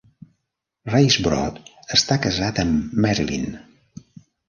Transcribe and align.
Risebrough 0.93 1.77
està 1.99 2.19
casat 2.25 2.65
amb 2.67 2.99
Marilyn. 3.07 3.49